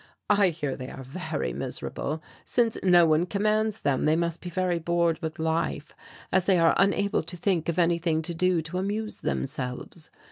I 0.31 0.49
hear 0.49 0.75
they 0.75 0.89
are 0.89 1.03
very 1.03 1.53
miserable; 1.53 2.23
since 2.43 2.75
no 2.81 3.05
one 3.05 3.27
commands 3.27 3.81
them 3.81 4.05
they 4.05 4.15
must 4.15 4.41
be 4.41 4.49
very 4.49 4.79
bored 4.79 5.19
with 5.21 5.37
life, 5.37 5.93
as 6.31 6.45
they 6.45 6.57
are 6.57 6.73
unable 6.77 7.21
to 7.21 7.37
think 7.37 7.69
of 7.69 7.77
anything 7.77 8.23
to 8.23 8.33
do 8.33 8.63
to 8.63 8.79
amuse 8.79 9.21
themselves. 9.21 10.09